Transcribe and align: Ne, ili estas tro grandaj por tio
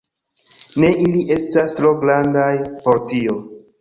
Ne, 0.83 0.87
ili 1.03 1.21
estas 1.35 1.75
tro 1.83 1.91
grandaj 2.05 2.51
por 2.87 3.03
tio 3.13 3.37